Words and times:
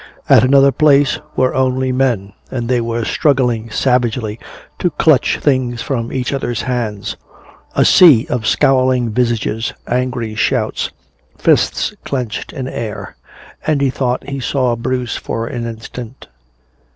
At 0.27 0.43
another 0.43 0.71
place 0.71 1.19
were 1.35 1.53
only 1.53 1.91
men, 1.91 2.33
and 2.49 2.67
they 2.67 2.81
were 2.81 3.05
struggling 3.05 3.69
savagely 3.69 4.39
to 4.79 4.89
clutch 4.89 5.37
things 5.37 5.83
from 5.83 6.11
each 6.11 6.33
other's 6.33 6.63
hands. 6.63 7.17
A 7.75 7.85
sea 7.85 8.25
of 8.27 8.47
scowling 8.47 9.11
visages, 9.11 9.73
angry 9.85 10.33
shouts, 10.33 10.89
fists 11.37 11.93
clinched 12.03 12.51
in 12.51 12.67
air. 12.67 13.15
And 13.67 13.79
he 13.79 13.91
thought 13.91 14.27
he 14.27 14.39
saw 14.39 14.75
Bruce 14.75 15.17
for 15.17 15.45
an 15.45 15.67
instant. 15.67 16.27